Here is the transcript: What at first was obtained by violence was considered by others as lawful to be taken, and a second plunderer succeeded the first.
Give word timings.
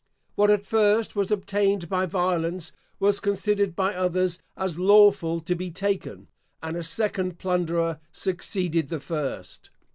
What 0.33 0.49
at 0.49 0.65
first 0.65 1.15
was 1.15 1.29
obtained 1.29 1.87
by 1.87 2.07
violence 2.07 2.71
was 2.99 3.19
considered 3.19 3.75
by 3.75 3.93
others 3.93 4.39
as 4.57 4.79
lawful 4.79 5.39
to 5.41 5.53
be 5.53 5.69
taken, 5.69 6.27
and 6.63 6.75
a 6.75 6.83
second 6.83 7.37
plunderer 7.37 7.99
succeeded 8.11 8.89
the 8.89 8.99
first. 8.99 9.69